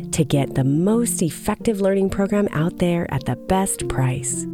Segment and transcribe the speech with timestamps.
[0.00, 4.46] to get the most effective learning program out there at the best price.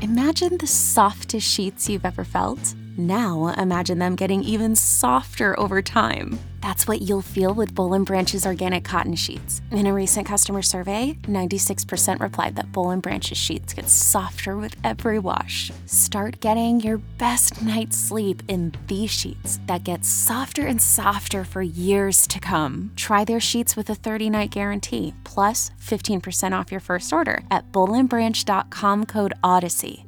[0.00, 2.74] Imagine the softest sheets you've ever felt.
[2.96, 6.38] Now imagine them getting even softer over time.
[6.62, 9.60] That's what you'll feel with Boll & Branch's organic cotton sheets.
[9.70, 14.74] In a recent customer survey, 96% replied that Boll & Branch's sheets get softer with
[14.82, 15.70] every wash.
[15.86, 21.62] Start getting your best night's sleep in these sheets that get softer and softer for
[21.62, 22.92] years to come.
[22.96, 29.06] Try their sheets with a 30-night guarantee, plus 15% off your first order at bollandbranch.com
[29.06, 30.07] code ODYSSEY.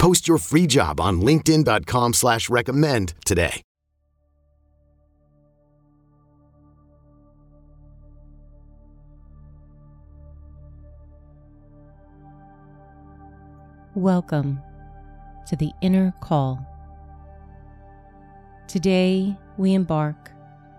[0.00, 3.60] Post your free job on LinkedIn.com slash recommend today.
[13.94, 14.58] Welcome
[15.48, 16.66] to the Inner Call.
[18.68, 20.30] Today, we embark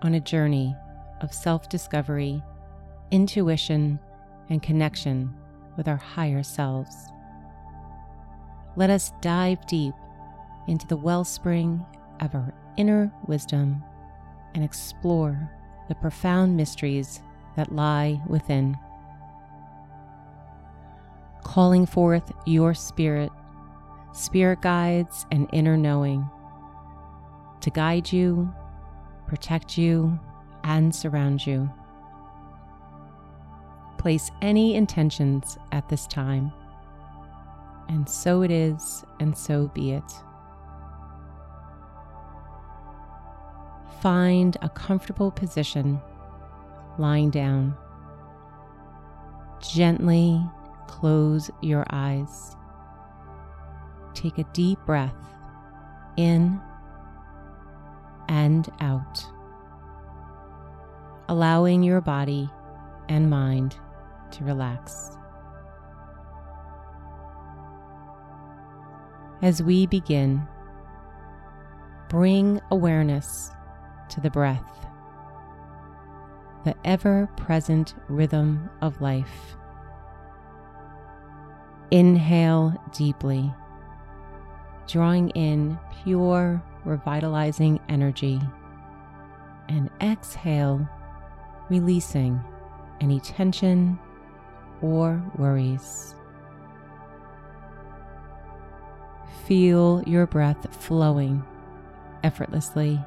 [0.02, 0.74] on a journey
[1.20, 2.42] of self discovery,
[3.12, 4.00] intuition,
[4.50, 5.32] and connection
[5.76, 7.11] with our higher selves.
[8.76, 9.94] Let us dive deep
[10.66, 11.84] into the wellspring
[12.20, 13.82] of our inner wisdom
[14.54, 15.50] and explore
[15.88, 17.22] the profound mysteries
[17.56, 18.78] that lie within.
[21.44, 23.30] Calling forth your spirit,
[24.12, 26.28] spirit guides, and inner knowing
[27.60, 28.52] to guide you,
[29.26, 30.18] protect you,
[30.64, 31.70] and surround you.
[33.98, 36.52] Place any intentions at this time
[37.92, 40.12] and so it is, and so be it.
[44.00, 46.00] Find a comfortable position
[46.98, 47.76] lying down.
[49.60, 50.42] Gently
[50.86, 52.56] close your eyes.
[54.14, 55.14] Take a deep breath
[56.16, 56.58] in
[58.28, 59.22] and out,
[61.28, 62.48] allowing your body
[63.10, 63.76] and mind
[64.30, 65.18] to relax.
[69.42, 70.46] As we begin,
[72.08, 73.50] bring awareness
[74.10, 74.86] to the breath,
[76.64, 79.56] the ever present rhythm of life.
[81.90, 83.52] Inhale deeply,
[84.86, 88.40] drawing in pure, revitalizing energy,
[89.68, 90.88] and exhale,
[91.68, 92.40] releasing
[93.00, 93.98] any tension
[94.80, 96.14] or worries.
[99.52, 101.44] Feel your breath flowing
[102.24, 102.98] effortlessly,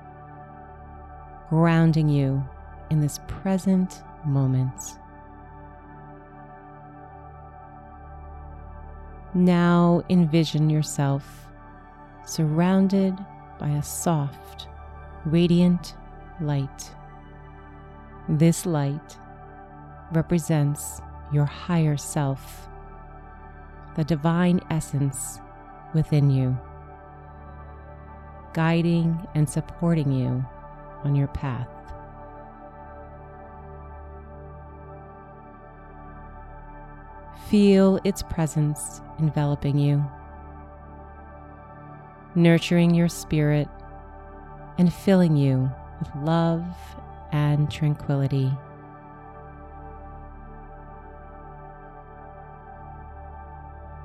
[1.49, 2.47] grounding you
[2.91, 4.99] in this present moment.
[9.33, 11.47] Now envision yourself
[12.27, 13.17] surrounded
[13.57, 14.67] by a soft,
[15.25, 15.95] radiant
[16.39, 16.93] light.
[18.29, 19.17] This light
[20.11, 21.01] represents
[21.33, 22.69] your higher self,
[23.95, 25.39] the divine essence
[25.95, 26.55] within you,
[28.53, 30.45] guiding and supporting you
[31.03, 31.67] on your path.
[37.49, 40.03] Feel its presence enveloping you,
[42.35, 43.67] nurturing your spirit
[44.77, 46.65] and filling you with love
[47.31, 48.51] and tranquility.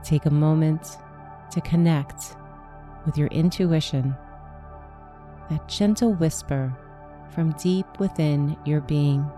[0.05, 0.97] Take a moment
[1.50, 2.37] to connect
[3.06, 4.14] with your intuition,
[5.49, 6.73] that gentle whisper
[7.31, 9.29] from deep within your being.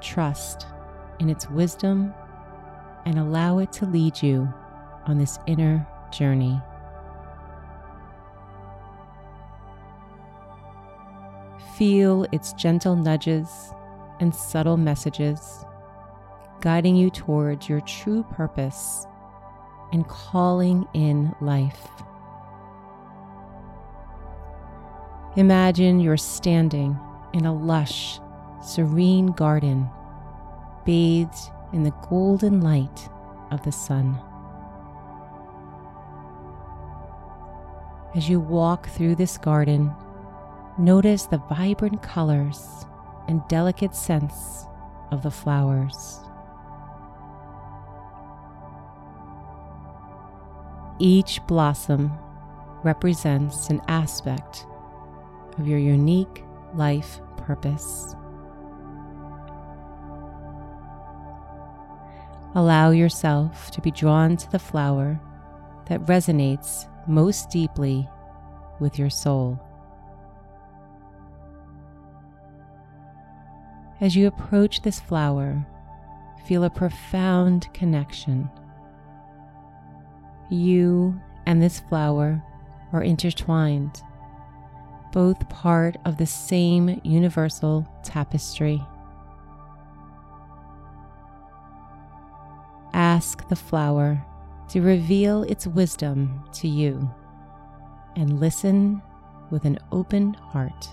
[0.00, 0.66] Trust
[1.18, 2.12] in its wisdom
[3.06, 4.52] and allow it to lead you
[5.06, 6.60] on this inner journey.
[11.76, 13.48] Feel its gentle nudges
[14.20, 15.64] and subtle messages,
[16.60, 19.06] guiding you towards your true purpose
[19.92, 21.88] and calling in life.
[25.36, 26.98] Imagine you're standing
[27.32, 28.20] in a lush,
[28.62, 29.88] serene garden
[30.84, 33.08] bathed in the golden light
[33.50, 34.18] of the sun.
[38.14, 39.92] As you walk through this garden,
[40.78, 42.86] notice the vibrant colors
[43.26, 44.66] and delicate scents
[45.10, 46.23] of the flowers.
[50.98, 52.12] Each blossom
[52.84, 54.66] represents an aspect
[55.58, 56.44] of your unique
[56.74, 58.14] life purpose.
[62.54, 65.20] Allow yourself to be drawn to the flower
[65.86, 68.08] that resonates most deeply
[68.78, 69.58] with your soul.
[74.00, 75.66] As you approach this flower,
[76.46, 78.48] feel a profound connection.
[80.50, 82.42] You and this flower
[82.92, 84.02] are intertwined,
[85.12, 88.82] both part of the same universal tapestry.
[92.94, 94.24] ask the flower
[94.68, 97.10] to reveal its wisdom to you
[98.16, 99.02] and listen
[99.50, 100.88] with an open heart.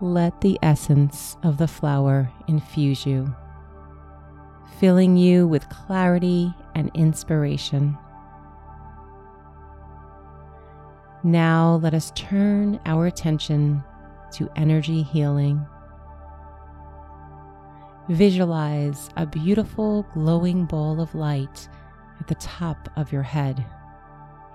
[0.00, 3.34] Let the essence of the flower infuse you
[4.78, 7.96] filling you with clarity and inspiration.
[11.24, 13.82] Now let us turn our attention
[14.32, 15.64] to energy healing.
[18.08, 21.68] Visualize a beautiful glowing ball of light
[22.20, 23.64] at the top of your head,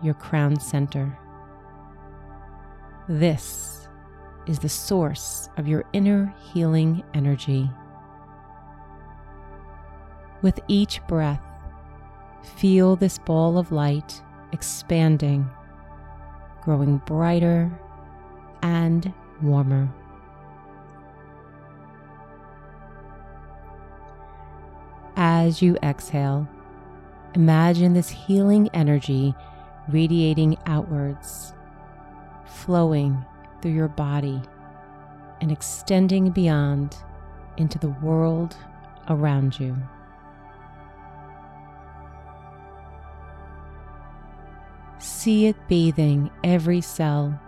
[0.01, 1.17] your crown center.
[3.09, 3.80] This
[4.47, 7.69] is the source of your inner healing energy.
[10.41, 11.41] With each breath,
[12.57, 14.21] feel this ball of light
[14.51, 15.49] expanding,
[16.61, 17.71] growing brighter
[18.61, 19.89] and warmer.
[25.15, 26.47] As you exhale,
[27.35, 29.35] imagine this healing energy
[29.87, 31.53] radiating outwards,
[32.45, 33.23] flowing
[33.61, 34.41] through your body
[35.41, 36.95] and extending beyond
[37.57, 38.55] into the world
[39.09, 39.75] around you.
[44.99, 47.39] See it bathing every cell,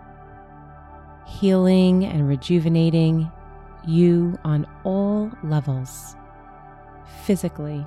[1.26, 3.30] healing and rejuvenating
[3.86, 6.16] you on all levels
[7.24, 7.84] physically,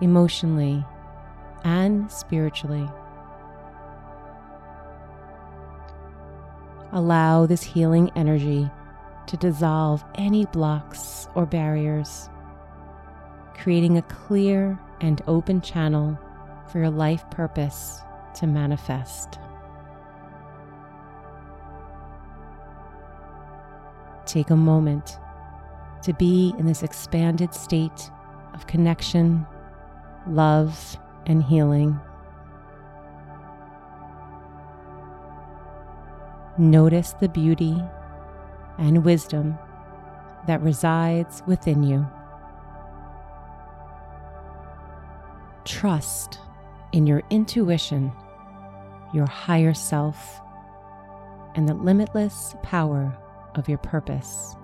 [0.00, 0.84] emotionally,
[1.62, 2.88] and spiritually.
[6.94, 8.70] Allow this healing energy
[9.26, 12.30] to dissolve any blocks or barriers,
[13.52, 16.16] creating a clear and open channel
[16.70, 18.00] for your life purpose
[18.36, 19.40] to manifest.
[24.24, 25.18] Take a moment
[26.02, 28.08] to be in this expanded state
[28.54, 29.44] of connection,
[30.28, 30.96] love,
[31.26, 31.98] and healing.
[36.58, 37.82] Notice the beauty
[38.78, 39.58] and wisdom
[40.46, 42.06] that resides within you.
[45.64, 46.38] trust
[46.92, 48.12] in your intuition,
[49.12, 50.40] your higher self,
[51.54, 53.16] and the limitless power
[53.54, 54.56] of your purpose.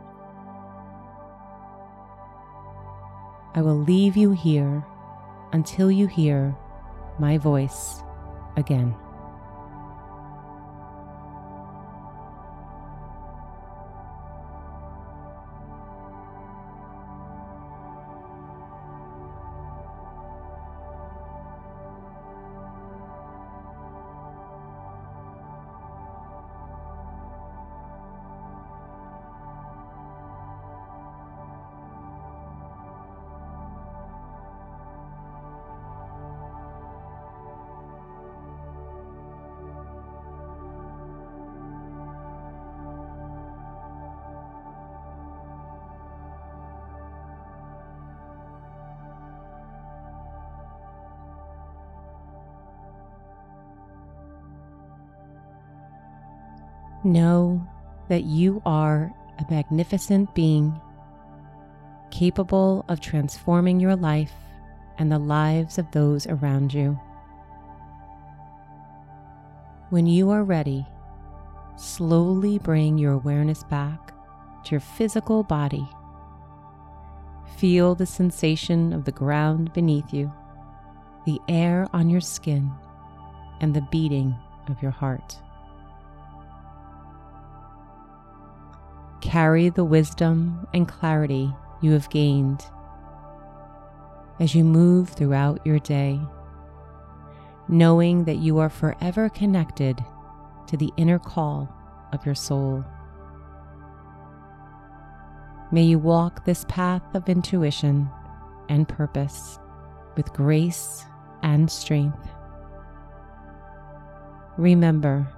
[3.54, 4.84] I will leave you here
[5.52, 6.56] until you hear
[7.18, 8.02] my voice
[8.56, 8.94] again.
[57.02, 57.66] Know
[58.08, 60.78] that you are a magnificent being
[62.10, 64.32] capable of transforming your life
[64.98, 67.00] and the lives of those around you.
[69.88, 70.86] When you are ready,
[71.76, 74.12] slowly bring your awareness back
[74.64, 75.88] to your physical body.
[77.56, 80.30] Feel the sensation of the ground beneath you,
[81.24, 82.70] the air on your skin,
[83.60, 84.36] and the beating
[84.68, 85.38] of your heart.
[89.20, 92.64] Carry the wisdom and clarity you have gained
[94.38, 96.18] as you move throughout your day,
[97.68, 100.02] knowing that you are forever connected
[100.66, 101.68] to the inner call
[102.12, 102.84] of your soul.
[105.70, 108.08] May you walk this path of intuition
[108.68, 109.58] and purpose
[110.16, 111.04] with grace
[111.42, 112.28] and strength.
[114.56, 115.28] Remember,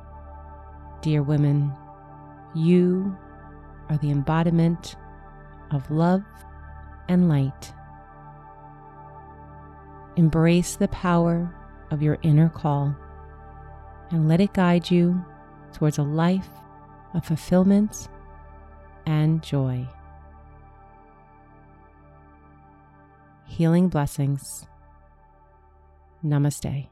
[1.03, 1.73] dear women,
[2.55, 3.17] you
[3.93, 4.97] are the embodiment
[5.71, 6.25] of love
[7.09, 7.75] and light.
[10.17, 11.55] Embrace the power
[11.91, 12.97] of your inner call
[14.11, 15.23] and let it guide you
[15.75, 16.49] towards a life
[17.13, 18.09] of fulfillment
[19.05, 19.87] and joy.
[23.47, 24.67] Healing blessings.
[26.25, 26.92] Namaste.